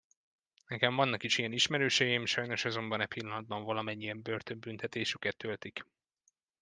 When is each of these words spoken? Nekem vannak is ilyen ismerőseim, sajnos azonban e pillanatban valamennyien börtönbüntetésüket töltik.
Nekem 0.67 0.95
vannak 0.95 1.23
is 1.23 1.37
ilyen 1.37 1.51
ismerőseim, 1.51 2.25
sajnos 2.25 2.65
azonban 2.65 3.01
e 3.01 3.05
pillanatban 3.05 3.63
valamennyien 3.63 4.21
börtönbüntetésüket 4.21 5.37
töltik. 5.37 5.85